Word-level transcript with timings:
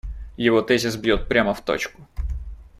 Его 0.35 0.63
тезис 0.63 0.95
бьет 0.95 1.27
прямо 1.27 1.53
в 1.53 1.63
точку. 1.63 2.07